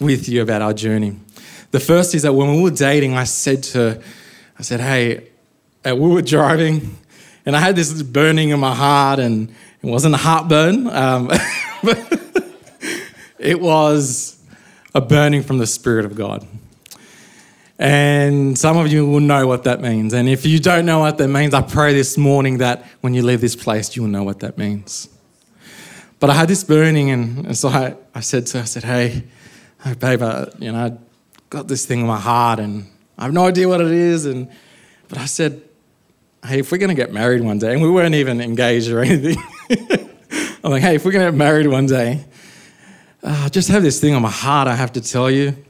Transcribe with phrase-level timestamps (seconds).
[0.00, 1.16] with you about our journey.
[1.70, 4.02] The first is that when we were dating, I said to her,
[4.58, 5.28] I said, hey,
[5.86, 6.96] uh, we were driving,
[7.44, 9.50] and I had this burning in my heart, and
[9.82, 11.26] it wasn't a heartburn, um,
[11.82, 12.44] but
[13.38, 14.42] it was
[14.94, 16.46] a burning from the Spirit of God.
[17.78, 20.14] And some of you will know what that means.
[20.14, 23.22] And if you don't know what that means, I pray this morning that when you
[23.22, 25.10] leave this place, you will know what that means.
[26.18, 29.24] But I had this burning, and, so I, I said to her, I said, hey,
[29.84, 30.96] hey babe, I, you know, I
[31.50, 32.86] got this thing in my heart, and
[33.18, 34.24] I have no idea what it is.
[34.24, 34.48] And
[35.08, 35.60] But I said,
[36.42, 39.00] hey, if we're going to get married one day, and we weren't even engaged or
[39.04, 39.36] anything,
[40.64, 42.24] I'm like, hey, if we're going to get married one day,
[43.22, 45.65] uh, I just have this thing on my heart I have to tell you.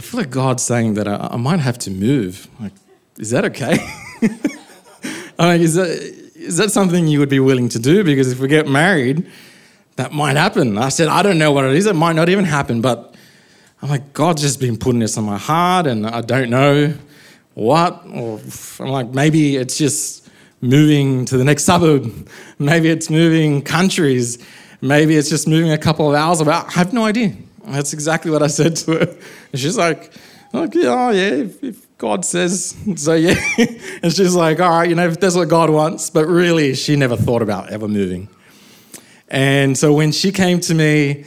[0.00, 2.48] I feel like God's saying that I, I might have to move.
[2.58, 2.72] Like,
[3.18, 3.76] is that okay?
[5.38, 8.02] I'm like, is that, is that something you would be willing to do?
[8.02, 9.30] Because if we get married,
[9.96, 10.78] that might happen.
[10.78, 11.84] I said, I don't know what it is.
[11.84, 12.80] It might not even happen.
[12.80, 13.14] But
[13.82, 16.94] I'm like, God's just been putting this on my heart, and I don't know
[17.52, 18.02] what.
[18.06, 18.40] Or
[18.78, 20.30] I'm like, maybe it's just
[20.62, 22.10] moving to the next suburb.
[22.58, 24.38] Maybe it's moving countries.
[24.80, 26.40] Maybe it's just moving a couple of hours.
[26.40, 27.34] About I have no idea.
[27.64, 29.16] That's exactly what I said to her.
[29.52, 30.12] And she's like,
[30.54, 33.34] okay, oh yeah, if, if God says so, yeah.
[34.02, 36.10] and she's like, all right, you know, if that's what God wants.
[36.10, 38.28] But really, she never thought about ever moving.
[39.28, 41.24] And so when she came to me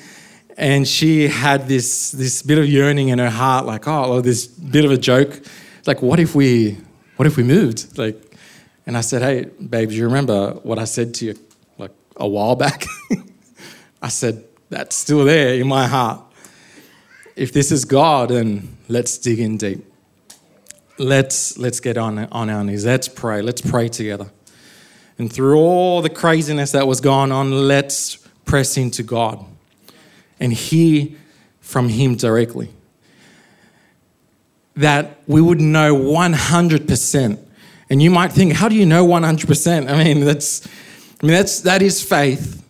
[0.58, 4.84] and she had this, this bit of yearning in her heart, like, oh, this bit
[4.84, 5.42] of a joke,
[5.86, 6.78] like, what if we,
[7.16, 7.98] what if we moved?
[7.98, 8.38] Like,
[8.86, 11.40] and I said, hey, babe, do you remember what I said to you
[11.78, 12.86] like a while back?
[14.02, 16.22] I said, that's still there in my heart.
[17.35, 19.85] If this is God, then let's dig in deep.
[21.00, 22.85] Let's, let's get on, on our knees.
[22.85, 23.41] Let's pray.
[23.41, 24.31] Let's pray together.
[25.17, 29.44] And through all the craziness that was going on, let's press into God
[30.39, 31.07] and hear
[31.59, 32.69] from Him directly.
[34.75, 37.40] That we would know 100%.
[37.90, 39.90] And you might think, how do you know 100%?
[39.90, 40.67] I mean, that's,
[41.22, 42.62] I mean, that's, that is faith.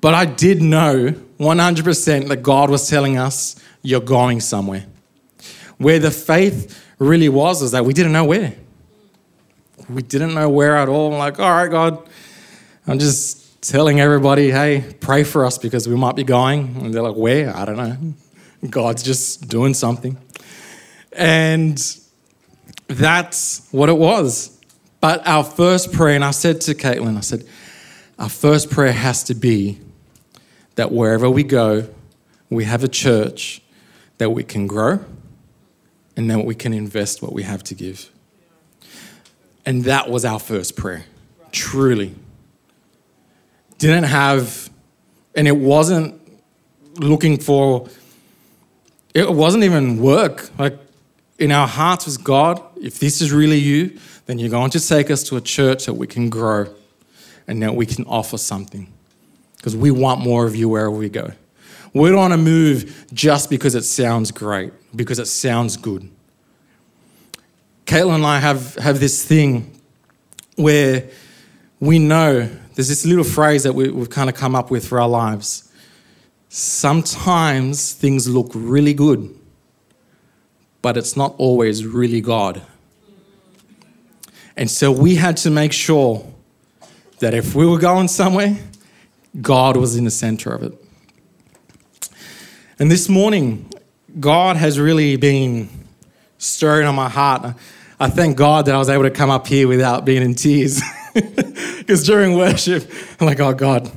[0.00, 4.86] But I did know 100% that God was telling us, you're going somewhere.
[5.78, 8.54] Where the faith really was is that we didn't know where.
[9.88, 11.12] We didn't know where at all.
[11.12, 12.08] I'm like, all right, God,
[12.86, 16.76] I'm just telling everybody, hey, pray for us because we might be going.
[16.76, 17.54] And they're like, where?
[17.54, 18.14] I don't know.
[18.68, 20.18] God's just doing something.
[21.12, 21.78] And
[22.88, 24.60] that's what it was.
[25.00, 27.44] But our first prayer, and I said to Caitlin, I said,
[28.18, 29.80] our first prayer has to be
[30.78, 31.88] that wherever we go,
[32.50, 33.60] we have a church
[34.18, 35.00] that we can grow
[36.16, 38.08] and that we can invest what we have to give.
[39.66, 41.04] And that was our first prayer,
[41.50, 42.14] truly.
[43.78, 44.70] Didn't have,
[45.34, 46.14] and it wasn't
[47.00, 47.88] looking for,
[49.14, 50.48] it wasn't even work.
[50.60, 50.78] Like
[51.40, 55.10] in our hearts was God, if this is really you, then you're going to take
[55.10, 56.72] us to a church that we can grow
[57.48, 58.92] and that we can offer something
[59.58, 61.32] because we want more of you wherever we go.
[61.92, 66.08] We don't want to move just because it sounds great, because it sounds good.
[67.86, 69.80] Caitlin and I have, have this thing
[70.56, 71.08] where
[71.80, 75.00] we know there's this little phrase that we, we've kind of come up with for
[75.00, 75.72] our lives.
[76.48, 79.34] Sometimes things look really good,
[80.82, 82.62] but it's not always really God.
[84.56, 86.26] And so we had to make sure
[87.20, 88.56] that if we were going somewhere,
[89.40, 90.84] God was in the center of it.
[92.78, 93.70] And this morning,
[94.20, 95.68] God has really been
[96.38, 97.54] stirring on my heart.
[98.00, 100.80] I thank God that I was able to come up here without being in tears.
[101.78, 102.88] Because during worship,
[103.18, 103.90] I'm like, oh God,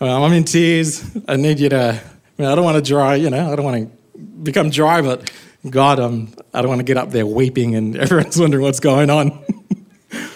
[0.00, 1.04] I'm in tears.
[1.28, 3.64] I need you to, I, mean, I don't want to dry, you know, I don't
[3.66, 5.30] want to become dry, but
[5.68, 9.10] God, um, I don't want to get up there weeping and everyone's wondering what's going
[9.10, 9.44] on.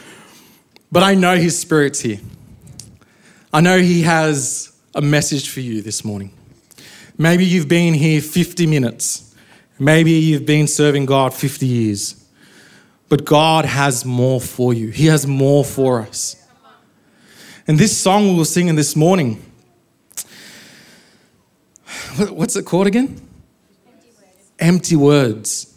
[0.92, 2.20] but I know His Spirit's here.
[3.50, 6.32] I know He has a message for you this morning.
[7.16, 9.34] Maybe you've been here 50 minutes.
[9.78, 12.26] Maybe you've been serving God 50 years.
[13.08, 16.36] But God has more for you, He has more for us.
[17.66, 19.42] And this song we were singing this morning,
[22.28, 23.18] what's it called again?
[23.86, 24.56] Empty words.
[24.58, 25.74] Empty words.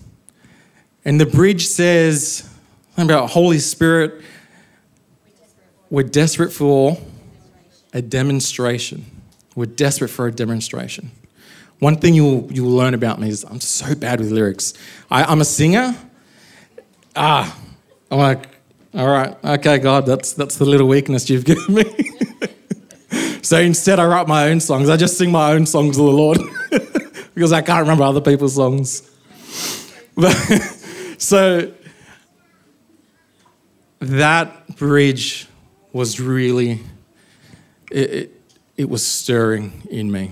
[1.06, 2.50] And the bridge says
[2.97, 4.21] about Holy Spirit,
[5.89, 6.97] we're desperate for
[7.93, 9.05] a demonstration.
[9.55, 11.11] We're desperate for a demonstration.
[11.79, 14.73] One thing you'll, you'll learn about me is I'm so bad with lyrics.
[15.09, 15.95] I, I'm a singer.
[17.15, 17.57] Ah,
[18.09, 18.47] I'm like,
[18.93, 21.83] all right, okay, God, that's, that's the little weakness you've given me.
[23.41, 24.89] so instead, I write my own songs.
[24.89, 26.39] I just sing my own songs to the Lord
[27.33, 29.09] because I can't remember other people's songs.
[30.15, 30.33] But,
[31.17, 31.71] so
[33.99, 35.47] that bridge
[35.93, 36.79] was really,
[37.91, 38.41] it, it,
[38.77, 40.31] it was stirring in me.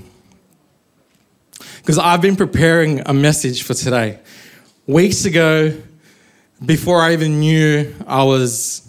[1.78, 4.20] Because I've been preparing a message for today.
[4.88, 5.74] Weeks ago,
[6.66, 8.88] before I even knew I was,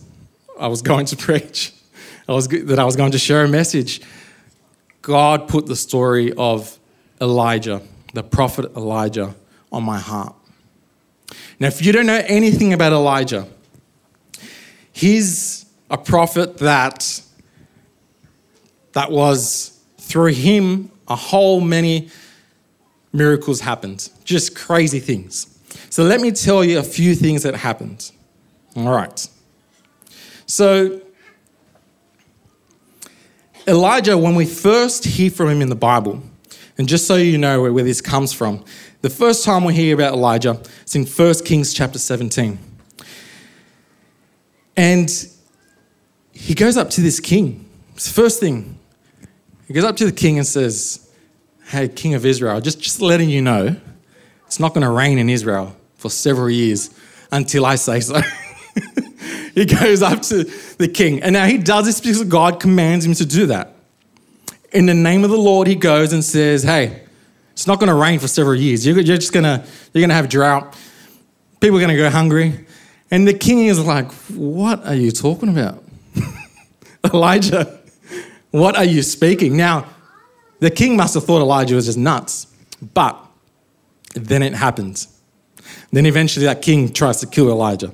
[0.58, 1.72] I was going to preach,
[2.28, 4.00] I was, that I was going to share a message,
[5.02, 6.78] God put the story of
[7.20, 7.82] Elijah,
[8.14, 9.34] the prophet Elijah,
[9.72, 10.34] on my heart.
[11.58, 13.46] Now, if you don't know anything about Elijah,
[14.92, 17.22] he's a prophet that
[18.92, 22.08] that was through him a whole many
[23.12, 25.46] miracles happened, just crazy things.
[25.90, 28.10] So let me tell you a few things that happened.
[28.76, 29.28] All right.
[30.46, 31.00] So,
[33.66, 36.22] Elijah, when we first hear from him in the Bible,
[36.78, 38.64] and just so you know where, where this comes from,
[39.02, 42.58] the first time we hear about Elijah is in 1 Kings chapter 17.
[44.76, 45.10] And
[46.32, 47.68] he goes up to this king.
[47.94, 48.79] It's the first thing.
[49.70, 51.08] He goes up to the king and says,
[51.66, 53.76] Hey, king of Israel, just, just letting you know,
[54.44, 56.90] it's not going to rain in Israel for several years
[57.30, 58.20] until I say so.
[59.54, 60.42] he goes up to
[60.78, 61.22] the king.
[61.22, 63.76] And now he does this because God commands him to do that.
[64.72, 67.04] In the name of the Lord, he goes and says, Hey,
[67.52, 68.84] it's not going to rain for several years.
[68.84, 69.64] You're, just going to,
[69.94, 70.76] you're going to have drought.
[71.60, 72.66] People are going to go hungry.
[73.08, 75.84] And the king is like, What are you talking about?
[77.14, 77.79] Elijah,
[78.50, 79.56] what are you speaking?
[79.56, 79.86] Now,
[80.58, 82.46] the king must have thought Elijah was just nuts.
[82.94, 83.18] But
[84.14, 85.08] then it happens.
[85.92, 87.92] Then eventually that king tries to kill Elijah.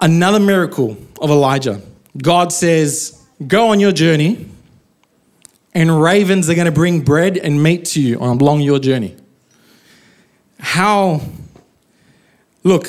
[0.00, 1.80] Another miracle of Elijah.
[2.22, 4.48] God says, Go on your journey,
[5.74, 9.16] and ravens are going to bring bread and meat to you along your journey.
[10.58, 11.20] How,
[12.64, 12.88] look,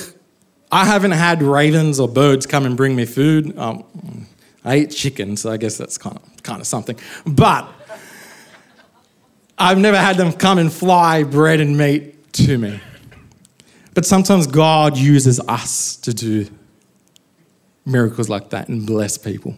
[0.72, 3.58] I haven't had ravens or birds come and bring me food.
[3.58, 4.28] Um,
[4.64, 6.98] I eat chicken, so I guess that's kind of, kind of something.
[7.26, 7.68] But
[9.58, 12.80] I've never had them come and fly bread and meat to me.
[13.94, 16.48] But sometimes God uses us to do
[17.86, 19.56] miracles like that and bless people.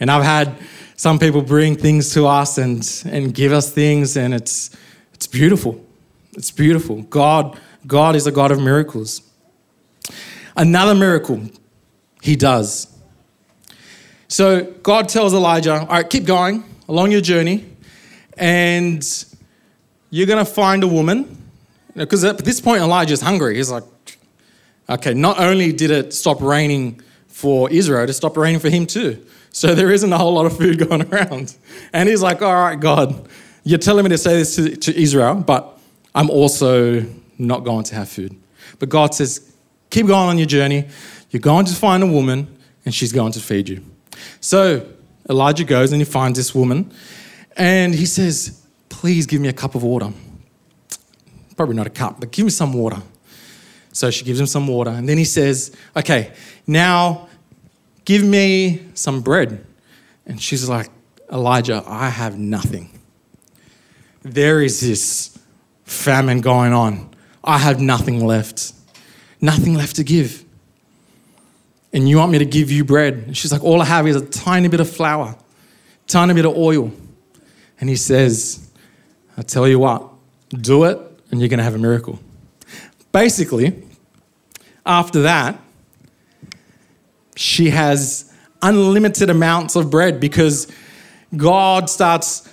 [0.00, 0.58] And I've had
[0.96, 4.76] some people bring things to us and, and give us things, and it's,
[5.14, 5.84] it's beautiful.
[6.32, 7.02] It's beautiful.
[7.02, 9.22] God, God is a God of miracles.
[10.56, 11.42] Another miracle
[12.20, 12.97] he does.
[14.28, 17.64] So God tells Elijah, All right, keep going along your journey,
[18.36, 19.02] and
[20.10, 21.36] you're going to find a woman
[21.94, 23.56] because at this point, Elijah's hungry.
[23.56, 23.84] He's like,
[24.88, 29.24] okay, not only did it stop raining for Israel, it stopped raining for him too.
[29.50, 31.56] So there isn't a whole lot of food going around.
[31.92, 33.28] And he's like, all right, God,
[33.64, 35.78] you're telling me to say this to, to Israel, but
[36.14, 37.04] I'm also
[37.36, 38.36] not going to have food.
[38.78, 39.52] But God says,
[39.90, 40.88] keep going on your journey.
[41.30, 43.84] You're going to find a woman, and she's going to feed you.
[44.40, 44.86] So
[45.28, 46.92] Elijah goes and he finds this woman,
[47.56, 50.12] and he says, please give me a cup of water
[51.58, 53.02] probably not a cup, but give me some water.
[53.92, 54.92] So she gives him some water.
[54.92, 56.32] And then he says, Okay,
[56.66, 57.28] now
[58.04, 59.66] give me some bread.
[60.24, 60.88] And she's like,
[61.30, 62.90] Elijah, I have nothing.
[64.22, 65.36] There is this
[65.84, 67.10] famine going on.
[67.42, 68.72] I have nothing left.
[69.40, 70.44] Nothing left to give.
[71.92, 73.14] And you want me to give you bread?
[73.14, 75.36] And she's like, All I have is a tiny bit of flour,
[76.06, 76.92] tiny bit of oil.
[77.80, 78.70] And he says,
[79.36, 80.08] I tell you what,
[80.50, 80.98] do it
[81.30, 82.18] and you're going to have a miracle.
[83.12, 83.82] Basically,
[84.84, 85.60] after that,
[87.36, 90.70] she has unlimited amounts of bread because
[91.36, 92.52] God starts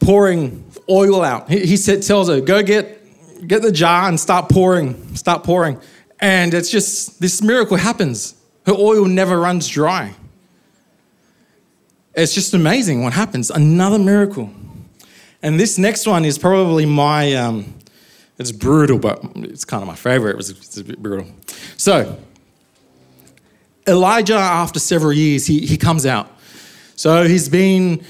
[0.00, 1.50] pouring oil out.
[1.50, 5.80] He, he said, tells her, go get, get the jar and start pouring, start pouring.
[6.20, 8.34] And it's just, this miracle happens.
[8.66, 10.14] Her oil never runs dry.
[12.14, 13.50] It's just amazing what happens.
[13.50, 14.50] Another miracle.
[15.42, 17.74] And this next one is probably my, um,
[18.38, 20.30] it's brutal, but it's kind of my favorite.
[20.30, 21.26] It was it's a bit brutal.
[21.76, 22.18] So,
[23.86, 26.28] Elijah, after several years, he, he comes out.
[26.96, 28.04] So he's been,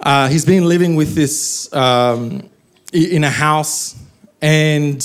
[0.00, 2.48] uh, he's been living with this um,
[2.92, 3.96] in a house,
[4.40, 5.04] and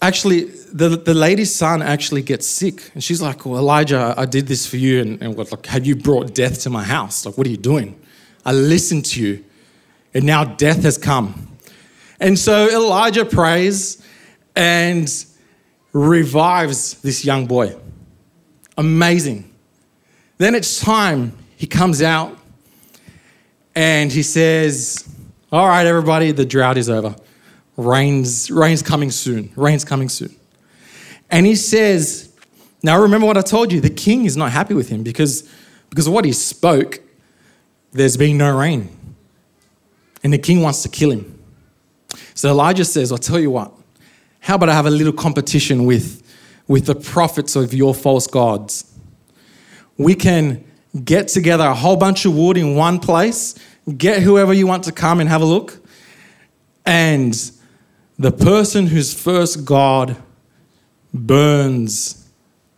[0.00, 2.90] actually, the, the lady's son actually gets sick.
[2.94, 5.00] And she's like, Well, Elijah, I did this for you.
[5.00, 7.26] And, and what, like, have you brought death to my house?
[7.26, 8.00] Like, what are you doing?
[8.44, 9.44] I listened to you,
[10.14, 11.48] and now death has come.
[12.18, 14.04] And so Elijah prays
[14.56, 15.08] and
[15.92, 17.76] revives this young boy.
[18.76, 19.52] Amazing.
[20.38, 21.36] Then it's time.
[21.56, 22.36] He comes out
[23.74, 25.08] and he says,
[25.52, 27.14] All right, everybody, the drought is over.
[27.76, 29.52] Rain's, rain's coming soon.
[29.56, 30.34] Rain's coming soon.
[31.32, 32.30] And he says,
[32.82, 35.50] Now remember what I told you the king is not happy with him because,
[35.88, 37.00] because of what he spoke,
[37.90, 38.96] there's been no rain.
[40.22, 41.38] And the king wants to kill him.
[42.34, 43.72] So Elijah says, I'll tell you what,
[44.40, 46.22] how about I have a little competition with,
[46.68, 48.84] with the prophets of your false gods?
[49.96, 50.64] We can
[51.04, 53.54] get together a whole bunch of wood in one place,
[53.96, 55.78] get whoever you want to come and have a look,
[56.84, 57.50] and
[58.18, 60.16] the person whose first God
[61.12, 62.28] burns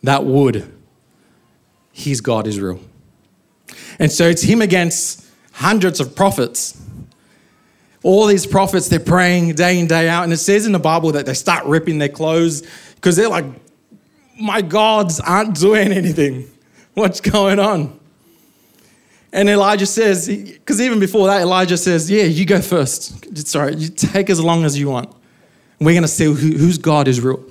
[0.03, 0.71] that wood,
[1.93, 2.81] his God is real.
[3.99, 6.81] And so it's him against hundreds of prophets.
[8.03, 10.25] All these prophets, they're praying day in, day out.
[10.25, 12.63] And it says in the Bible that they start ripping their clothes
[12.97, 13.47] because they're like,
[14.39, 16.51] my gods aren't doing anything.
[16.95, 17.99] What's going on?
[19.33, 23.37] And Elijah says, because even before that, Elijah says, Yeah, you go first.
[23.49, 25.13] Sorry, you take as long as you want.
[25.81, 27.45] We're going to see who, whose God is real.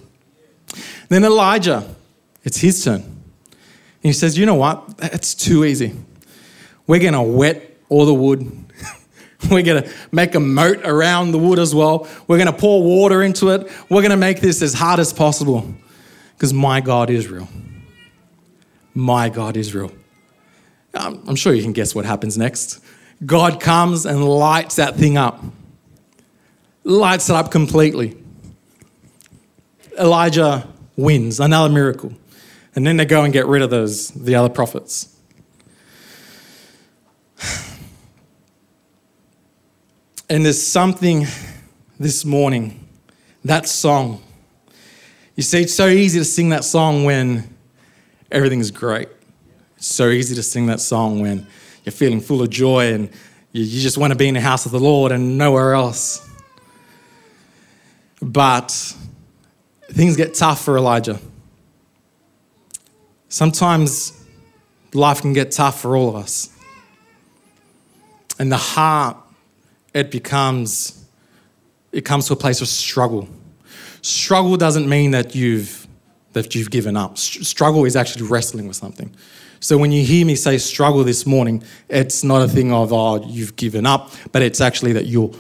[1.09, 1.87] Then Elijah,
[2.43, 3.01] it's his turn.
[3.01, 4.83] And he says, You know what?
[4.99, 5.93] It's too easy.
[6.87, 8.41] We're going to wet all the wood.
[9.49, 12.07] We're going to make a moat around the wood as well.
[12.27, 13.69] We're going to pour water into it.
[13.89, 15.73] We're going to make this as hard as possible
[16.35, 17.47] because my God is real.
[18.93, 19.91] My God is real.
[20.93, 22.79] I'm sure you can guess what happens next.
[23.25, 25.43] God comes and lights that thing up,
[26.83, 28.17] lights it up completely.
[29.97, 32.13] Elijah wins, another miracle.
[32.75, 35.15] And then they go and get rid of those, the other prophets.
[40.29, 41.27] And there's something
[41.99, 42.87] this morning,
[43.43, 44.23] that song.
[45.35, 47.55] You see, it's so easy to sing that song when
[48.31, 49.09] everything's great.
[49.77, 51.45] It's so easy to sing that song when
[51.83, 53.09] you're feeling full of joy and
[53.51, 56.27] you, you just want to be in the house of the Lord and nowhere else.
[58.21, 58.95] But
[59.93, 61.19] things get tough for Elijah.
[63.29, 64.25] Sometimes
[64.93, 66.49] life can get tough for all of us.
[68.39, 69.17] And the heart,
[69.93, 71.05] it becomes,
[71.91, 73.29] it comes to a place of struggle.
[74.01, 75.87] Struggle doesn't mean that you've,
[76.33, 77.17] that you've given up.
[77.17, 79.15] Struggle is actually wrestling with something.
[79.59, 83.25] So when you hear me say struggle this morning, it's not a thing of, oh,
[83.25, 85.31] you've given up, but it's actually that you're,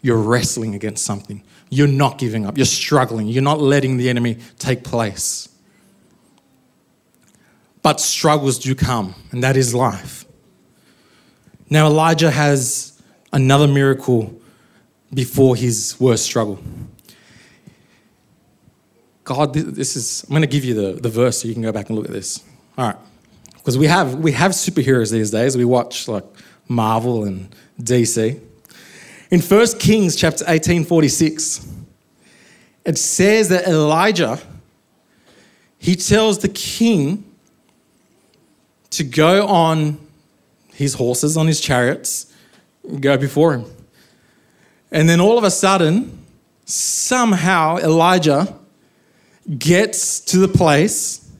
[0.00, 1.42] you're wrestling against something.
[1.70, 2.56] You're not giving up.
[2.56, 3.26] You're struggling.
[3.26, 5.48] You're not letting the enemy take place.
[7.82, 10.24] But struggles do come, and that is life.
[11.70, 13.00] Now, Elijah has
[13.32, 14.40] another miracle
[15.12, 16.58] before his worst struggle.
[19.24, 21.72] God, this is, I'm going to give you the, the verse so you can go
[21.72, 22.42] back and look at this.
[22.76, 22.96] All right
[23.68, 25.54] because we have we have superheroes these days.
[25.54, 26.24] We watch like
[26.68, 28.40] Marvel and DC.
[29.30, 31.66] In 1 Kings chapter 18, 46,
[32.84, 34.40] it says that Elijah
[35.78, 37.24] he tells the king
[38.90, 39.98] to go on
[40.74, 42.34] his horses, on his chariots,
[43.00, 43.64] go before him.
[44.90, 46.24] And then all of a sudden,
[46.64, 48.58] somehow Elijah
[49.58, 51.30] gets to the place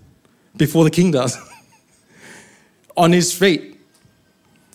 [0.57, 1.37] before the king does.
[2.97, 3.77] on his feet.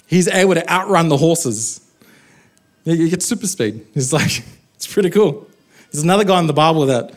[0.08, 1.82] He's able to outrun the horses.
[2.85, 3.85] He gets super speed.
[3.93, 4.43] It's like,
[4.75, 5.47] it's pretty cool.
[5.91, 7.13] There's another guy in the Bible that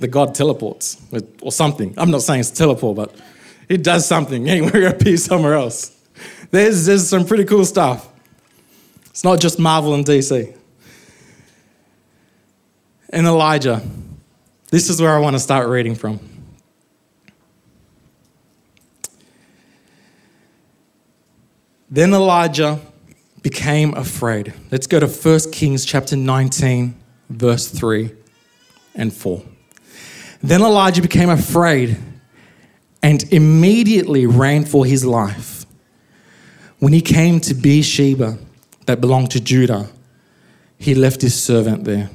[0.00, 1.00] the God teleports
[1.40, 1.94] or something.
[1.96, 3.14] I'm not saying it's teleport, but
[3.68, 4.46] it does something.
[4.46, 5.96] Hey, we're going to appear somewhere else.
[6.50, 8.08] There's, there's some pretty cool stuff.
[9.06, 10.56] It's not just Marvel and DC.
[13.10, 13.80] And Elijah,
[14.70, 16.18] this is where I want to start reading from.
[21.88, 22.80] Then Elijah
[23.44, 24.54] became afraid.
[24.72, 26.94] Let's go to 1 Kings chapter 19,
[27.28, 28.10] verse 3
[28.94, 29.42] and 4.
[30.42, 31.98] Then Elijah became afraid
[33.02, 35.66] and immediately ran for his life.
[36.78, 38.38] When he came to Beersheba,
[38.86, 39.90] that belonged to Judah,
[40.78, 42.10] he left his servant there.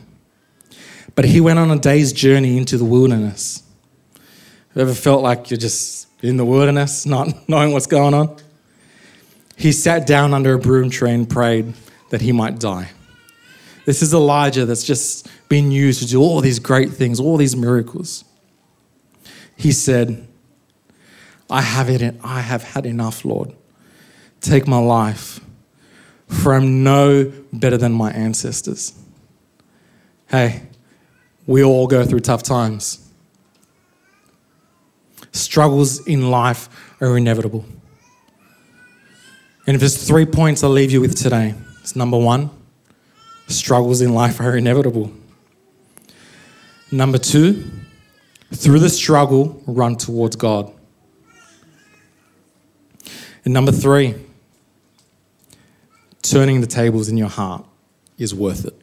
[1.13, 3.63] But he went on a day's journey into the wilderness.
[4.15, 8.36] Have you ever felt like you're just in the wilderness, not knowing what's going on?
[9.59, 11.73] He sat down under a broom tree and prayed
[12.11, 12.91] that he might die.
[13.83, 17.57] This is Elijah that's just been used to do all these great things, all these
[17.57, 18.23] miracles.
[19.57, 20.25] He said,
[21.49, 23.53] I have it, I have had enough, Lord.
[24.39, 25.41] Take my life,
[26.29, 28.97] for I'm no better than my ancestors.
[30.27, 30.61] Hey,
[31.45, 33.11] we all go through tough times.
[35.33, 36.69] Struggles in life
[37.01, 37.65] are inevitable.
[39.69, 42.49] And if there's three points I'll leave you with today, it's number one,
[43.45, 45.11] struggles in life are inevitable.
[46.91, 47.69] Number two,
[48.51, 50.73] through the struggle, run towards God.
[53.45, 54.15] And number three,
[56.23, 57.63] turning the tables in your heart
[58.17, 58.73] is worth it.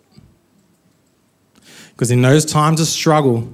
[1.95, 3.53] Because in those times of struggle,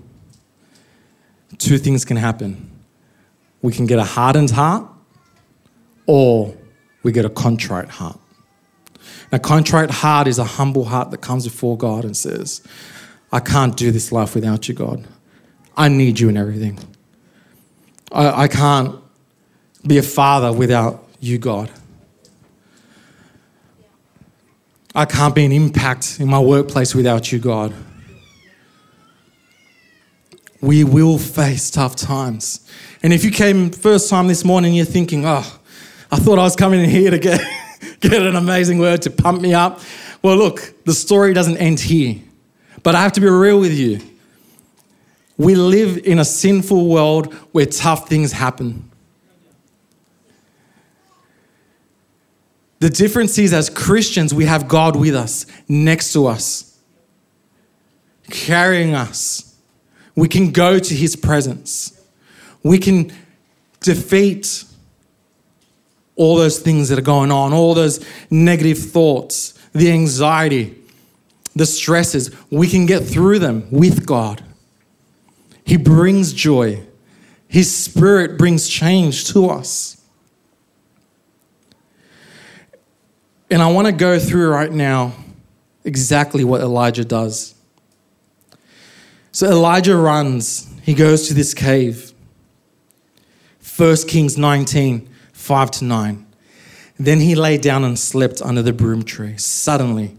[1.56, 2.70] two things can happen.
[3.62, 4.86] We can get a hardened heart,
[6.04, 6.58] or
[7.02, 8.18] we get a contrite heart.
[9.32, 12.62] A contrite heart is a humble heart that comes before God and says,
[13.32, 15.06] I can't do this life without you, God.
[15.76, 16.78] I need you in everything.
[18.12, 18.96] I, I can't
[19.86, 21.70] be a father without you, God.
[24.94, 27.72] I can't be an impact in my workplace without you, God.
[30.60, 32.70] We will face tough times.
[33.02, 35.58] And if you came first time this morning, you're thinking, oh,
[36.12, 37.40] I thought I was coming in here to get,
[38.00, 39.80] get an amazing word to pump me up.
[40.20, 42.16] Well, look, the story doesn't end here.
[42.82, 43.98] But I have to be real with you.
[45.38, 48.90] We live in a sinful world where tough things happen.
[52.80, 56.78] The difference is, as Christians, we have God with us, next to us,
[58.28, 59.56] carrying us.
[60.14, 61.98] We can go to His presence.
[62.62, 63.12] We can
[63.80, 64.64] defeat
[66.16, 70.76] all those things that are going on, all those negative thoughts, the anxiety,
[71.56, 72.30] the stresses.
[72.50, 74.44] We can get through them with God.
[75.64, 76.82] He brings joy,
[77.48, 80.00] His Spirit brings change to us.
[83.50, 85.12] And I want to go through right now
[85.84, 87.54] exactly what Elijah does.
[89.30, 92.12] So Elijah runs, he goes to this cave.
[93.76, 95.08] 1 Kings 19,
[95.42, 96.26] 5 to 9.
[96.98, 99.36] Then he lay down and slept under the broom tree.
[99.36, 100.16] Suddenly,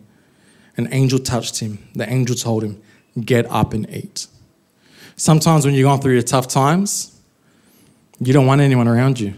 [0.75, 1.79] an angel touched him.
[1.95, 2.81] The angel told him,
[3.19, 4.27] Get up and eat.
[5.15, 7.17] Sometimes when you're going through your tough times,
[8.19, 9.36] you don't want anyone around you.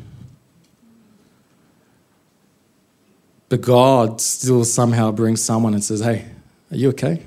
[3.49, 6.25] But God still somehow brings someone and says, Hey,
[6.71, 7.21] are you okay?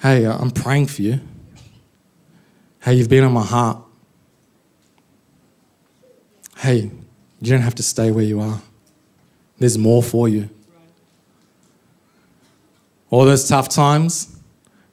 [0.00, 1.20] Hey, I'm praying for you.
[2.80, 3.83] Hey, you've been on my heart.
[6.64, 6.90] Hey,
[7.42, 8.62] you don't have to stay where you are.
[9.58, 10.48] There's more for you.
[13.10, 14.40] All those tough times,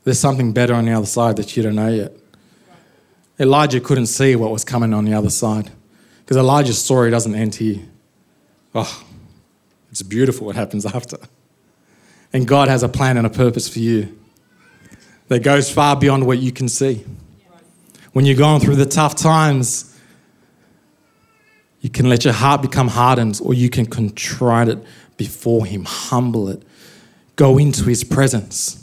[0.04, 2.12] there's something better on the other side that you don't know yet.
[3.40, 5.72] Elijah couldn't see what was coming on the other side
[6.20, 7.80] because Elijah's story doesn't end here.
[8.76, 9.06] Oh,
[9.92, 11.20] it's beautiful what happens after.
[12.34, 14.20] And God has a plan and a purpose for you
[15.30, 17.06] that goes far beyond what you can see.
[18.12, 19.91] When you're going through the tough times,
[21.82, 24.80] you can let your heart become hardened or you can contrite it
[25.17, 26.63] before Him, humble it,
[27.36, 28.78] go into His presence.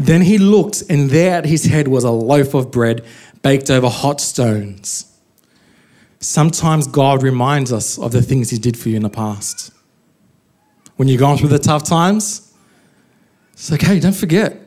[0.00, 3.04] Then he looked, and there at his head was a loaf of bread
[3.42, 5.08] baked over hot stones
[6.20, 9.72] sometimes God reminds us of the things He did for you in the past.
[10.96, 12.52] When you're going through the tough times,
[13.52, 14.60] it's like, hey, don't forget.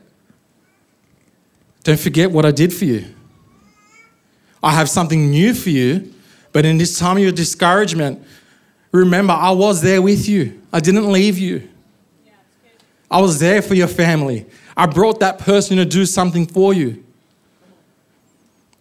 [1.84, 3.14] Don't forget what I did for you.
[4.62, 6.12] I have something new for you,
[6.52, 8.24] but in this time of your discouragement,
[8.92, 10.62] remember, I was there with you.
[10.72, 11.68] I didn't leave you.
[13.10, 14.46] I was there for your family.
[14.76, 17.04] I brought that person to do something for you.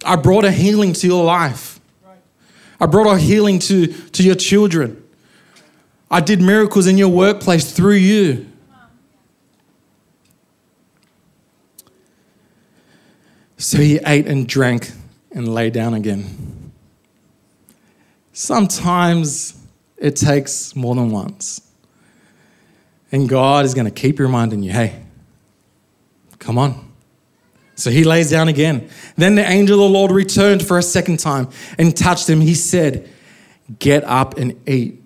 [0.05, 1.79] I brought a healing to your life.
[2.79, 5.03] I brought a healing to, to your children.
[6.09, 8.47] I did miracles in your workplace through you.
[13.57, 14.91] So he ate and drank
[15.31, 16.71] and lay down again.
[18.33, 19.57] Sometimes
[19.97, 21.61] it takes more than once.
[23.11, 25.01] And God is going to keep reminding you hey,
[26.39, 26.91] come on.
[27.75, 28.89] So he lays down again.
[29.17, 32.39] Then the angel of the Lord returned for a second time and touched him.
[32.41, 33.09] He said,
[33.79, 35.01] Get up and eat,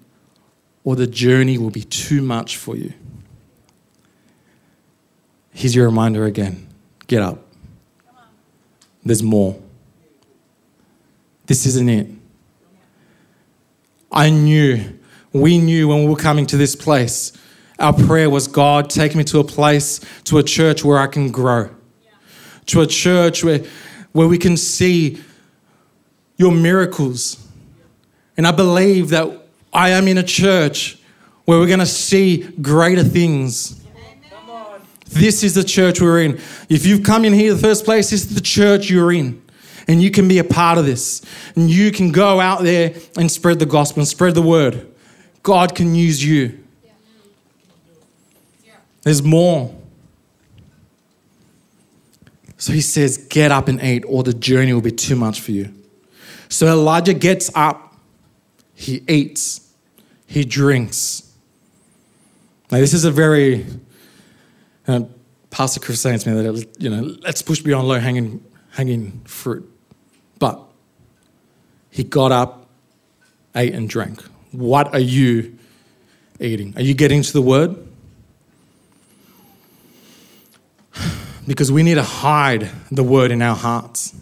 [0.83, 2.93] or the journey will be too much for you.
[5.51, 6.67] Here's your reminder again
[7.07, 7.39] get up.
[9.03, 9.59] There's more.
[11.47, 12.07] This isn't it.
[14.11, 14.97] I knew,
[15.33, 17.33] we knew when we were coming to this place,
[17.77, 21.31] our prayer was God, take me to a place, to a church where I can
[21.31, 21.69] grow,
[22.67, 23.59] to a church where,
[24.13, 25.21] where we can see
[26.37, 27.45] your miracles.
[28.37, 30.97] And I believe that I am in a church
[31.43, 33.81] where we're going to see greater things.
[35.07, 36.39] This is the church we're in.
[36.69, 39.41] If you've come in here the first place, this is the church you're in.
[39.87, 41.21] And you can be a part of this.
[41.55, 44.87] And you can go out there and spread the gospel and spread the word.
[45.43, 46.59] God can use you.
[49.03, 49.75] There's more.
[52.57, 55.51] So he says, Get up and eat, or the journey will be too much for
[55.51, 55.71] you.
[56.49, 57.95] So Elijah gets up,
[58.73, 59.71] he eats,
[60.25, 61.31] he drinks.
[62.71, 63.65] Now, this is a very,
[64.87, 65.01] uh,
[65.51, 69.71] Pastor Chris saying to me that, you know, let's push beyond low hanging, hanging fruit.
[70.39, 70.59] But
[71.89, 72.67] he got up,
[73.55, 74.21] ate, and drank.
[74.51, 75.57] What are you
[76.39, 76.73] eating?
[76.75, 77.75] Are you getting to the word?
[81.47, 84.15] Because we need to hide the word in our hearts.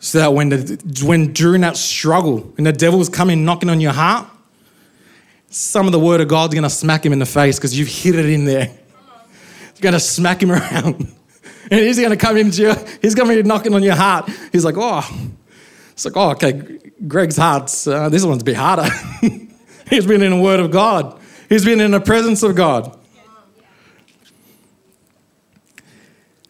[0.00, 3.92] So that when, the, when during that struggle, when the devil's coming knocking on your
[3.92, 4.26] heart,
[5.50, 8.16] some of the word of God's gonna smack him in the face because you've hid
[8.16, 8.70] it in there.
[9.70, 11.14] It's gonna smack him around.
[11.70, 14.30] And he's gonna come into you, he's gonna be knocking on your heart.
[14.52, 15.08] He's like, oh,
[15.92, 18.88] it's like, oh, okay, Greg's heart's, uh, this one's a bit harder.
[19.90, 22.98] he's been in the word of God, he's been in the presence of God.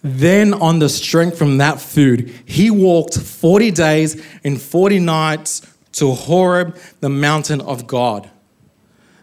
[0.03, 6.13] Then, on the strength from that food, he walked 40 days and 40 nights to
[6.13, 8.31] Horeb, the mountain of God.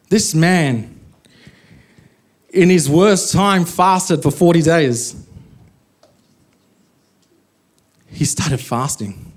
[0.09, 0.99] This man,
[2.49, 5.24] in his worst time, fasted for 40 days.
[8.15, 9.33] He started fasting.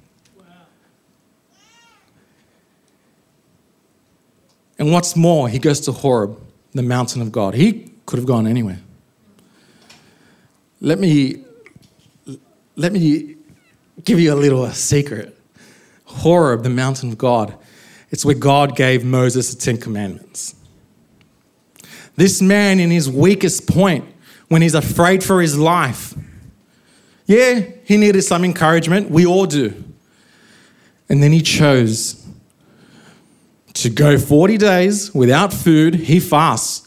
[4.79, 6.41] And what's more, he goes to Horeb,
[6.73, 7.55] the mountain of God.
[7.55, 8.79] He could have gone anywhere.
[10.81, 11.45] Let me
[12.77, 13.35] let me
[14.05, 15.37] give you a little secret.
[16.05, 17.59] Horeb, the mountain of God,
[18.11, 20.55] it's where God gave Moses the Ten Commandments.
[22.15, 24.05] This man, in his weakest point,
[24.47, 26.15] when he's afraid for his life,
[27.27, 29.11] yeah, he needed some encouragement.
[29.11, 29.83] We all do.
[31.09, 32.23] And then he chose
[33.73, 35.95] to go 40 days without food.
[35.95, 36.87] He fasts.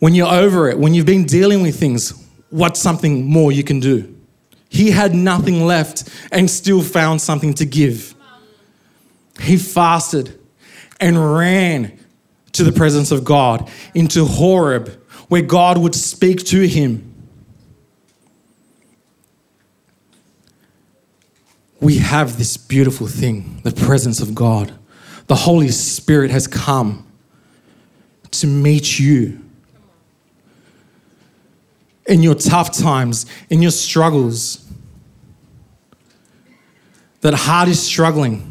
[0.00, 2.12] When you're over it, when you've been dealing with things,
[2.48, 4.16] what's something more you can do?
[4.68, 8.16] He had nothing left and still found something to give.
[9.38, 10.40] He fasted
[10.98, 12.00] and ran
[12.50, 14.88] to the presence of God into Horeb,
[15.28, 17.09] where God would speak to him.
[21.80, 24.72] We have this beautiful thing, the presence of God.
[25.28, 27.06] The Holy Spirit has come
[28.30, 29.40] to meet you
[32.06, 34.66] in your tough times, in your struggles.
[37.22, 38.46] That heart is struggling.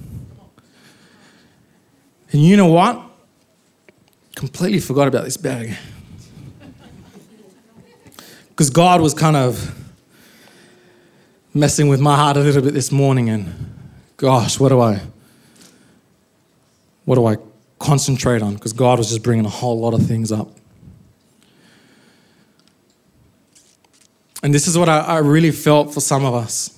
[2.32, 3.02] And you know what?
[4.36, 5.76] Completely forgot about this bag.
[8.50, 9.79] Because God was kind of
[11.54, 13.76] messing with my heart a little bit this morning, and
[14.18, 15.02] gosh, what do I,
[17.06, 17.38] what do I
[17.80, 18.54] concentrate on?
[18.54, 20.50] Because God was just bringing a whole lot of things up.
[24.42, 26.76] And this is what I, I really felt for some of us.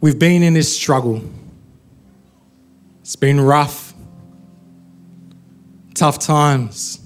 [0.00, 1.22] We've been in this struggle.
[3.02, 3.94] It's been rough,
[5.94, 7.01] tough times.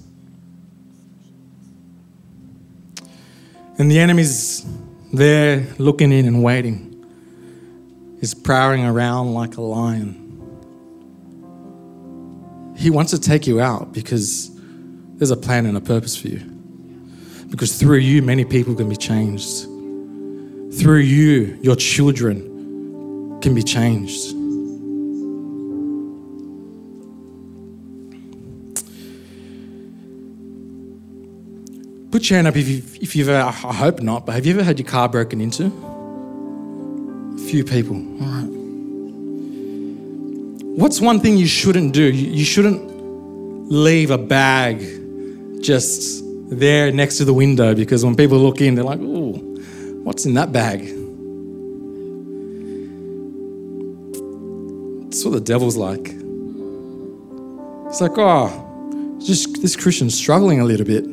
[3.79, 4.65] And the enemy's
[5.13, 7.05] there looking in and waiting.
[8.19, 10.23] He's prowling around like a lion.
[12.75, 14.51] He wants to take you out because
[15.17, 16.39] there's a plan and a purpose for you.
[17.49, 19.63] Because through you, many people can be changed.
[20.79, 24.36] Through you, your children can be changed.
[32.17, 34.55] Put your hand up if you've, if you've ever, I hope not, but have you
[34.55, 35.65] ever had your car broken into?
[37.35, 37.95] A few people.
[37.95, 38.49] All right.
[40.79, 42.11] What's one thing you shouldn't do?
[42.11, 44.79] You, shouldn't leave a bag
[45.61, 49.33] just there next to the window because when people look in, they're like, ooh,
[50.03, 50.79] what's in that bag?
[55.03, 56.15] That's what the devil's like.
[57.89, 61.05] It's like, oh, just this Christian's struggling a little bit.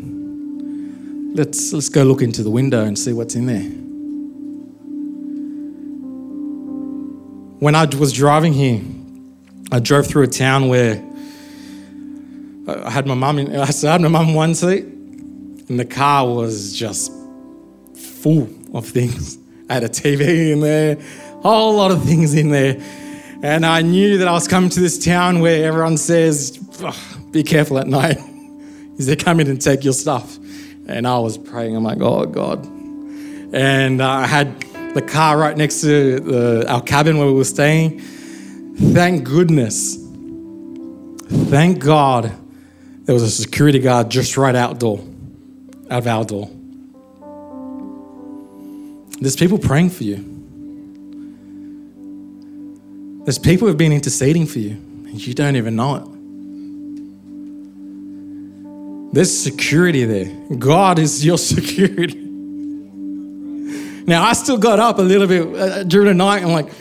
[1.36, 3.68] Let's let's go look into the window and see what's in there.
[7.58, 8.80] When I was driving here,
[9.72, 11.02] I drove through a town where
[12.68, 16.72] I had my mum in I had my mum one seat, and the car was
[16.72, 17.10] just
[17.96, 19.36] full of things.
[19.68, 22.80] I had a TV in there, a whole lot of things in there.
[23.42, 26.58] And I knew that I was coming to this town where everyone says,
[27.32, 28.18] be careful at night.
[28.98, 30.38] Is they come in and take your stuff?
[30.86, 32.64] And I was praying, I'm like, oh God.
[32.66, 34.60] And uh, I had
[34.94, 38.00] the car right next to the, our cabin where we were staying.
[38.00, 39.96] Thank goodness.
[41.26, 42.32] Thank God
[43.04, 45.00] there was a security guard just right out outdoor,
[45.90, 46.50] out of our door.
[49.20, 50.30] There's people praying for you.
[53.24, 56.13] There's people who've been interceding for you, and you don't even know it.
[59.14, 60.24] There's security there.
[60.58, 62.18] God is your security.
[64.06, 66.42] Now, I still got up a little bit uh, during the night.
[66.42, 66.72] I'm like,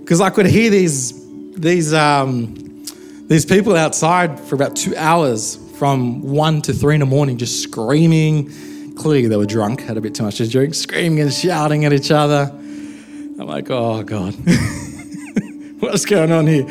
[0.00, 1.14] because I could hear these
[1.54, 2.84] these um,
[3.28, 7.62] these people outside for about two hours from one to three in the morning, just
[7.62, 8.50] screaming.
[8.96, 11.92] Clearly, they were drunk, had a bit too much to drink, screaming and shouting at
[11.92, 12.50] each other.
[12.50, 14.34] I'm like, oh God,
[15.78, 16.66] what's going on here?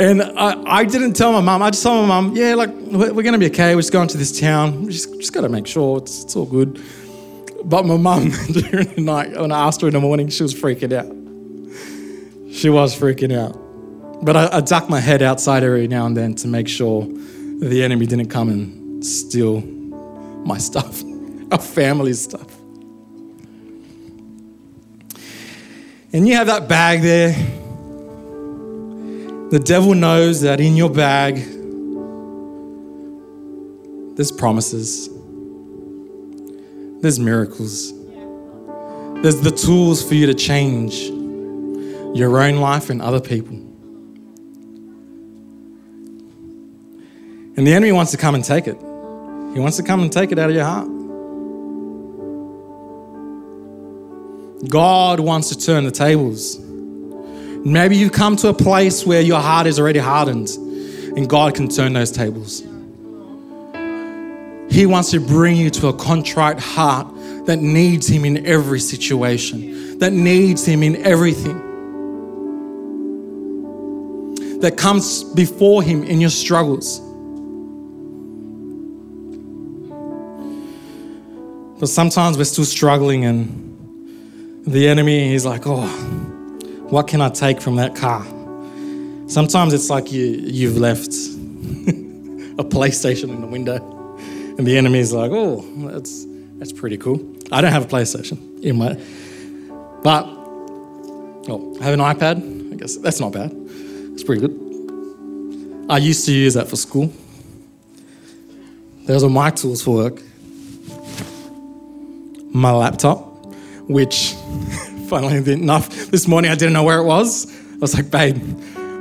[0.00, 1.62] And I, I didn't tell my mum.
[1.62, 3.74] I just told my mum, yeah, like, we're, we're going to be okay.
[3.74, 4.86] We're just going to this town.
[4.86, 6.82] We just, just got to make sure it's, it's all good.
[7.64, 10.54] But my mum, during the night, when I asked her in the morning, she was
[10.54, 11.04] freaking out.
[12.50, 13.54] She was freaking out.
[14.24, 17.82] But I, I ducked my head outside every now and then to make sure the
[17.84, 21.02] enemy didn't come and steal my stuff,
[21.52, 22.56] our family's stuff.
[26.14, 27.36] And you have that bag there
[29.50, 31.34] the devil knows that in your bag,
[34.14, 35.08] there's promises,
[37.00, 37.92] there's miracles,
[39.22, 41.00] there's the tools for you to change
[42.16, 43.56] your own life and other people.
[47.56, 48.78] And the enemy wants to come and take it.
[48.78, 50.88] He wants to come and take it out of your heart.
[54.68, 56.69] God wants to turn the tables.
[57.64, 60.48] Maybe you've come to a place where your heart is already hardened
[61.16, 62.62] and God can turn those tables.
[64.70, 67.08] He wants to bring you to a contrite heart
[67.46, 71.58] that needs Him in every situation, that needs Him in everything,
[74.60, 77.00] that comes before Him in your struggles.
[81.80, 86.29] But sometimes we're still struggling, and the enemy is like, oh,
[86.90, 88.24] what can I take from that car?
[89.28, 91.08] Sometimes it's like you, you've left
[92.58, 93.76] a PlayStation in the window,
[94.58, 96.26] and the enemy's like, oh, that's,
[96.58, 97.24] that's pretty cool.
[97.52, 98.94] I don't have a PlayStation in my,
[100.02, 100.24] but,
[101.48, 102.72] oh, I have an iPad.
[102.72, 103.52] I guess that's not bad.
[103.54, 105.86] It's pretty good.
[105.88, 107.12] I used to use that for school.
[109.06, 110.22] Those are my tools for work.
[112.52, 113.20] My laptop,
[113.88, 114.34] which
[115.10, 115.88] Finally, enough.
[116.12, 117.52] This morning I didn't know where it was.
[117.72, 118.36] I was like, babe,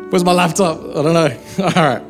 [0.10, 0.80] where's my laptop?
[0.80, 1.38] I don't know.
[1.60, 2.02] All right.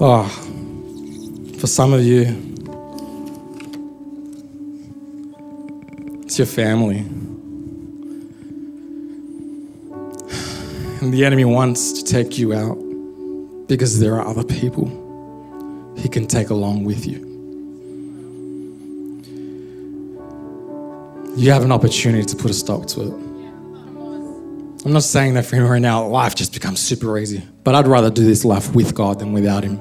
[0.00, 0.28] Oh,
[1.58, 2.26] for some of you,
[6.22, 6.98] it's your family.
[11.00, 12.76] And the enemy wants to take you out
[13.66, 14.86] because there are other people
[15.96, 17.27] he can take along with you.
[21.38, 23.12] You have an opportunity to put a stop to it.
[24.84, 27.86] I'm not saying that for him right now, life just becomes super easy, but I'd
[27.86, 29.80] rather do this life with God than without Him.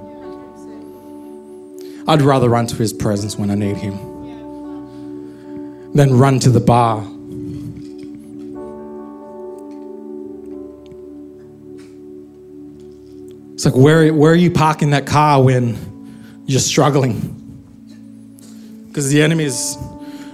[2.08, 3.98] I'd rather run to His presence when I need Him
[5.94, 7.00] than run to the bar.
[13.54, 15.76] It's like, where, where are you parking that car when
[16.46, 17.34] you're struggling?
[18.88, 19.76] Because the enemy is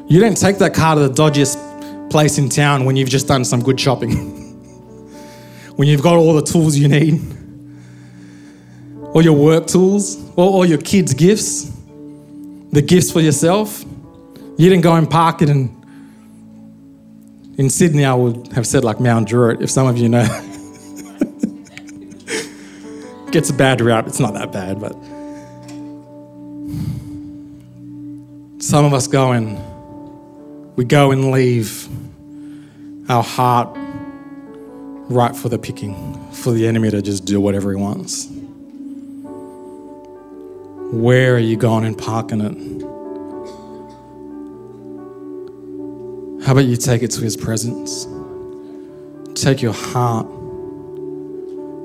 [0.08, 3.44] you don't take that car to the dodgiest place in town when you've just done
[3.44, 4.12] some good shopping,
[5.76, 7.22] when you've got all the tools you need.
[9.13, 11.72] all your work tools, all, all your kids' gifts,
[12.72, 13.84] the gifts for yourself.
[14.58, 15.72] You didn't go and park it in,
[17.58, 20.24] in Sydney, I would have said like Mount Druitt, if some of you know.
[23.32, 24.94] Gets a bad rap, it's not that bad, but
[28.62, 29.58] some of us go and
[30.76, 31.88] we go and leave
[33.10, 33.70] our heart
[35.10, 35.96] right for the picking,
[36.32, 38.28] for the enemy to just do whatever he wants.
[40.92, 42.84] Where are you going and parking it?
[46.46, 48.08] How about you take it to his presence?
[49.36, 50.28] Take your heart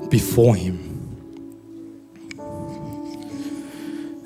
[0.09, 0.85] before him.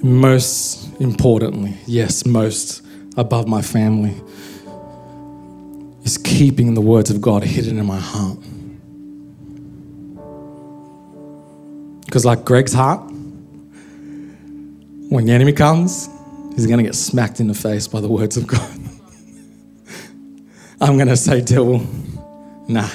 [0.01, 2.81] Most importantly, yes, most
[3.15, 4.19] above my family,
[6.03, 8.39] is keeping the words of God hidden in my heart.
[12.05, 13.01] Because, like Greg's heart,
[15.09, 16.09] when the enemy comes,
[16.55, 18.61] he's going to get smacked in the face by the words of God.
[20.81, 21.85] I'm going to say, devil,
[22.67, 22.89] nah.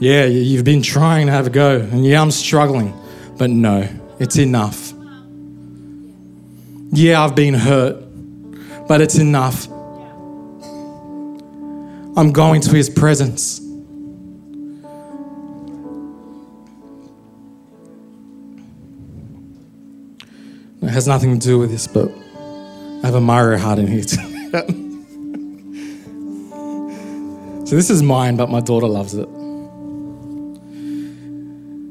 [0.00, 2.98] Yeah, you've been trying to have a go, and yeah, I'm struggling,
[3.36, 3.86] but no,
[4.18, 4.92] it's enough.
[6.92, 8.02] Yeah, I've been hurt,
[8.88, 9.68] but it's enough.
[12.16, 13.60] I'm going to his presence.
[20.82, 22.10] It has nothing to do with this, but
[23.02, 24.04] I have a Mario heart in here.
[27.70, 29.28] So this is mine, but my daughter loves it.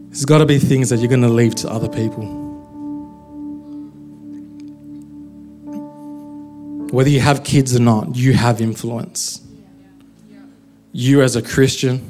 [0.10, 2.26] There's got to be things that you're going to leave to other people.
[6.92, 9.40] Whether you have kids or not, you have influence.
[10.92, 12.02] You, as a Christian,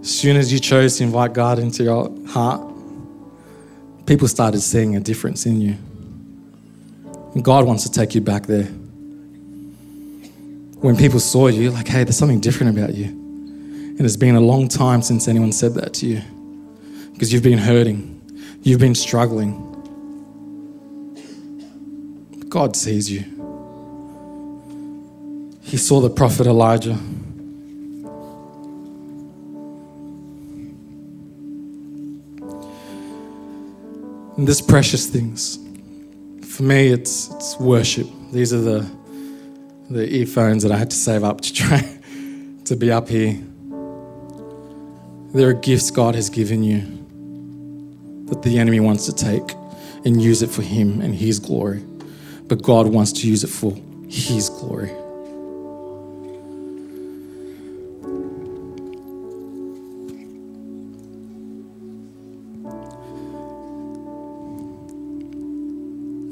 [0.00, 2.60] as soon as you chose to invite God into your heart,
[4.06, 5.76] people started seeing a difference in you.
[7.34, 8.68] And God wants to take you back there
[10.80, 13.06] when people saw you, like, hey, there's something different about you.
[13.06, 16.22] And it's been a long time since anyone said that to you
[17.12, 18.22] because you've been hurting,
[18.62, 19.64] you've been struggling.
[22.48, 23.37] God sees you.
[25.68, 26.98] He saw the prophet Elijah.
[34.36, 35.58] And this precious things.
[36.42, 38.08] For me, it's, it's worship.
[38.32, 38.98] These are the
[39.90, 41.80] the earphones that I had to save up to try
[42.64, 43.38] to be up here.
[45.32, 46.80] There are gifts God has given you
[48.26, 49.54] that the enemy wants to take
[50.04, 51.84] and use it for Him and His glory.
[52.46, 53.74] But God wants to use it for
[54.08, 54.90] His glory.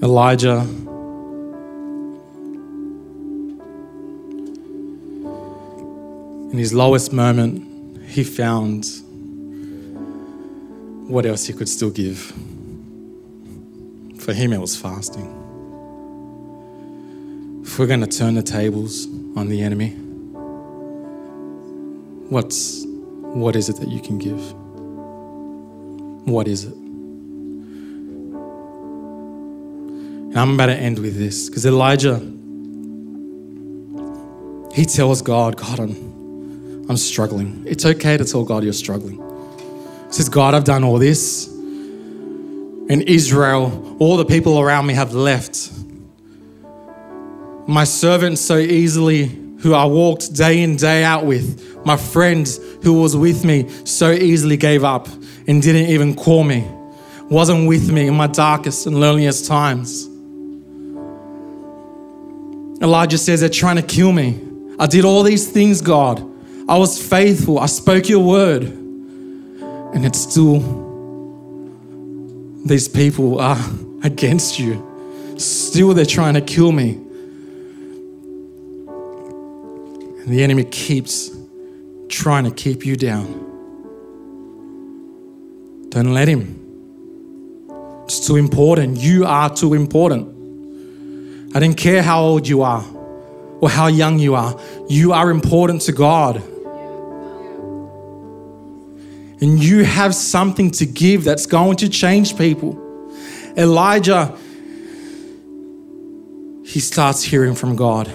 [0.07, 0.61] Elijah
[6.53, 8.87] in his lowest moment, he found
[11.11, 12.19] what else he could still give.
[14.21, 15.27] For him, it was fasting.
[17.65, 19.91] If we're going to turn the tables on the enemy,
[22.29, 24.53] what's what is it that you can give?
[26.33, 26.86] What is it?
[30.37, 32.17] And I'm about to end with this because Elijah,
[34.75, 37.65] he tells God, God, I'm, I'm struggling.
[37.67, 39.17] It's okay to tell God you're struggling.
[40.09, 41.47] He says, God, I've done all this.
[41.49, 45.71] In Israel, all the people around me have left.
[47.67, 49.29] My servants so easily,
[49.61, 54.13] who I walked day in, day out with, my friends who was with me so
[54.13, 55.09] easily gave up
[55.49, 56.71] and didn't even call me,
[57.31, 60.11] wasn't with me in my darkest and loneliest times.
[62.83, 64.41] Elijah says they're trying to kill me.
[64.79, 66.21] I did all these things, God.
[66.69, 67.59] I was faithful.
[67.59, 68.65] I spoke your word.
[68.65, 70.61] And it's still,
[72.67, 73.59] these people are
[74.03, 74.85] against you.
[75.39, 77.01] Still, they're trying to kill me.
[80.21, 81.31] And the enemy keeps
[82.09, 83.45] trying to keep you down.
[85.89, 86.63] Don't let him.
[88.05, 88.99] It's too important.
[88.99, 90.36] You are too important.
[91.55, 92.85] I didn't care how old you are
[93.61, 94.59] or how young you are.
[94.89, 96.43] You are important to God
[99.41, 102.83] and you have something to give that's going to change people.
[103.57, 104.37] Elijah,
[106.65, 108.11] he starts hearing from God.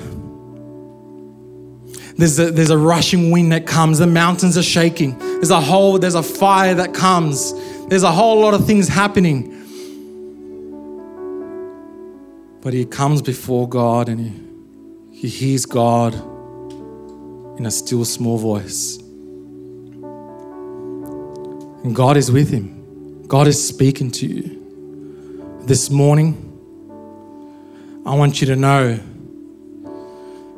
[2.17, 5.97] There's a, there's a rushing wind that comes, the mountains are shaking, There's a whole,
[5.99, 7.53] there's a fire that comes.
[7.87, 9.60] There's a whole lot of things happening.
[12.61, 14.19] But he comes before God and
[15.11, 16.13] he, he hears God
[17.57, 18.97] in a still small voice.
[21.83, 23.25] And God is with him.
[23.27, 25.59] God is speaking to you.
[25.63, 26.35] This morning,
[28.05, 28.99] I want you to know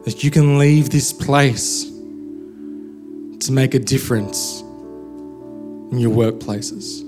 [0.04, 4.62] that you can leave this place to make a difference
[5.92, 7.02] in your workplaces.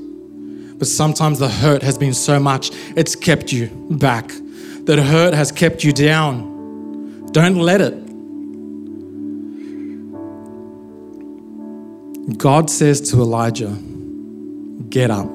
[0.78, 4.32] But sometimes the hurt has been so much, it's kept you back.
[4.86, 7.26] That hurt has kept you down.
[7.32, 8.06] Don't let it.
[12.38, 13.76] God says to Elijah,
[14.90, 15.28] Get up.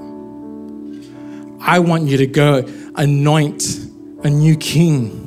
[1.61, 3.63] I want you to go anoint
[4.25, 5.27] a new king.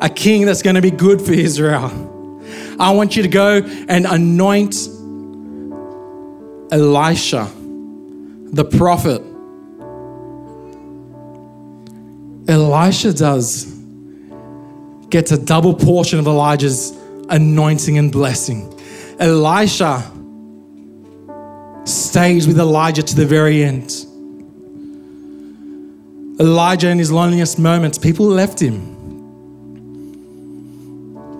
[0.00, 2.40] A king that's going to be good for Israel.
[2.78, 4.74] I want you to go and anoint
[6.72, 7.50] Elisha,
[8.52, 9.22] the prophet.
[12.52, 13.64] Elisha does
[15.08, 16.90] gets a double portion of Elijah's
[17.30, 18.72] anointing and blessing.
[19.18, 20.10] Elisha
[21.84, 23.90] stays with Elijah to the very end.
[26.40, 28.90] Elijah, in his loneliest moments, people left him.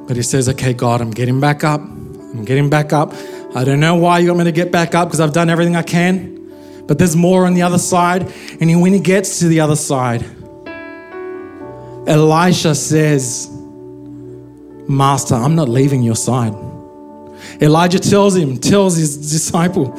[0.07, 1.81] But he says, Okay, God, I'm getting back up.
[1.81, 3.13] I'm getting back up.
[3.55, 5.77] I don't know why you want me to get back up because I've done everything
[5.77, 6.87] I can.
[6.87, 8.33] But there's more on the other side.
[8.61, 10.25] And when he gets to the other side,
[12.07, 13.49] Elisha says,
[14.89, 16.55] Master, I'm not leaving your side.
[17.61, 19.97] Elijah tells him, tells his disciple,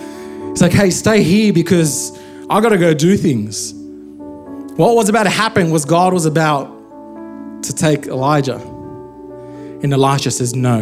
[0.49, 2.17] he's like, hey, stay here because
[2.49, 3.73] I got to go do things.
[4.75, 6.65] What was about to happen was God was about
[7.63, 8.57] to take Elijah.
[8.57, 10.81] And Elisha says, No,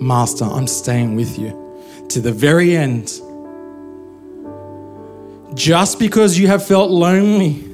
[0.00, 1.54] Master, I'm staying with you
[2.08, 3.20] to the very end.
[5.54, 7.64] Just because you have felt lonely,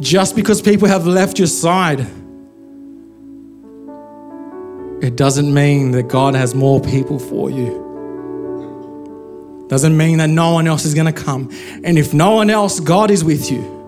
[0.00, 2.00] just because people have left your side,
[5.02, 7.88] it doesn't mean that God has more people for you.
[9.68, 11.48] Doesn't mean that no one else is going to come.
[11.84, 13.78] And if no one else, God is with you.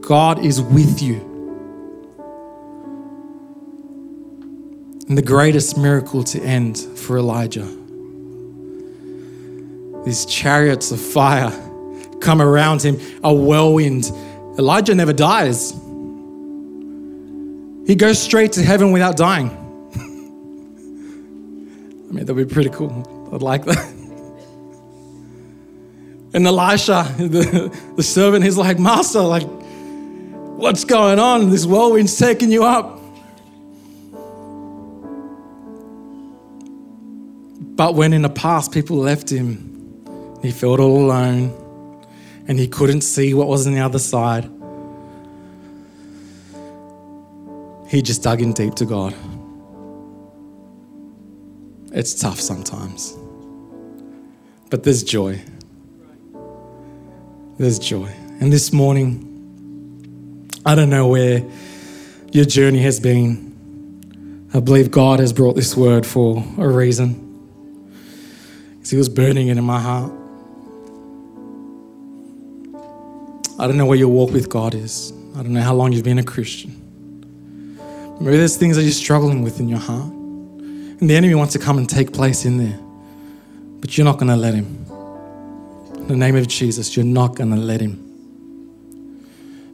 [0.00, 1.20] God is with you.
[5.08, 7.68] And the greatest miracle to end for Elijah.
[10.04, 11.52] These chariots of fire
[12.20, 14.10] come around him, a whirlwind.
[14.58, 15.72] Elijah never dies.
[17.86, 19.50] He goes straight to heaven without dying.
[22.10, 23.30] I mean, that'd be pretty cool.
[23.32, 23.92] I'd like that.
[26.34, 31.48] And Elisha, the, the servant, he's like, Master, like, what's going on?
[31.48, 33.00] This whirlwind's taking you up.
[37.58, 41.65] But when in the past people left him, he felt all alone
[42.48, 44.50] and he couldn't see what was on the other side.
[47.88, 49.14] He just dug in deep to God.
[51.92, 53.16] It's tough sometimes,
[54.70, 55.40] but there's joy.
[57.58, 58.12] There's joy.
[58.40, 59.22] And this morning,
[60.66, 61.42] I don't know where
[62.32, 63.46] your journey has been.
[64.52, 67.22] I believe God has brought this word for a reason
[68.74, 70.12] because He was burning it in my heart.
[73.58, 75.12] I don't know where your walk with God is.
[75.34, 76.82] I don't know how long you've been a Christian.
[78.20, 80.12] Maybe there's things that you're struggling with in your heart.
[80.12, 82.78] And the enemy wants to come and take place in there.
[83.80, 84.66] But you're not going to let him.
[85.96, 88.02] In the name of Jesus, you're not going to let him.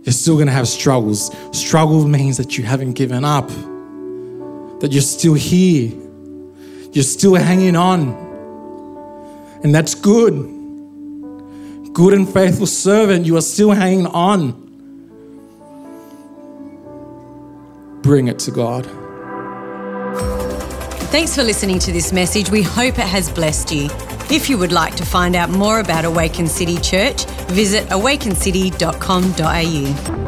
[0.04, 1.34] You're still going to have struggles.
[1.52, 3.48] Struggle means that you haven't given up,
[4.80, 5.92] that you're still here,
[6.92, 8.30] you're still hanging on.
[9.64, 10.61] And that's good.
[11.92, 14.52] Good and faithful servant, you are still hanging on.
[18.02, 18.86] Bring it to God.
[21.10, 22.50] Thanks for listening to this message.
[22.50, 23.90] We hope it has blessed you.
[24.30, 30.21] If you would like to find out more about Awaken City Church, visit awakencity.com.au.